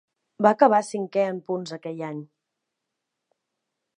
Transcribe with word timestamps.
Va 0.45 0.51
acabar 0.57 0.79
cinquè 0.87 1.25
en 1.33 1.41
punts 1.51 1.75
aquell 1.77 2.03
any. 2.09 2.25